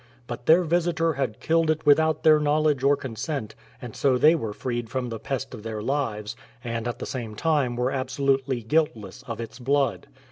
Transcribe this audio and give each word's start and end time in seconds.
But 0.25 0.47
their 0.47 0.63
visitor 0.63 1.13
had 1.13 1.39
killed 1.39 1.69
it 1.69 1.85
without 1.85 2.23
their 2.23 2.39
knowledge 2.39 2.81
or 2.81 2.97
con 2.97 3.15
sent, 3.15 3.53
and 3.79 3.95
so 3.95 4.17
they 4.17 4.33
were 4.33 4.51
freed 4.51 4.89
from 4.89 5.09
the 5.09 5.19
pest 5.19 5.53
of 5.53 5.61
their 5.61 5.79
lives, 5.79 6.35
and 6.63 6.87
at 6.87 6.97
the 6.97 7.05
same 7.05 7.35
time 7.35 7.75
were 7.75 7.91
absolutely 7.91 8.63
guiltless 8.63 9.21
of 9.27 9.39
its 9.39 9.59
blood. 9.59 10.07